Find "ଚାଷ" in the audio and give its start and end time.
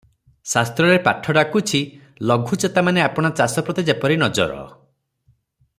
3.43-3.65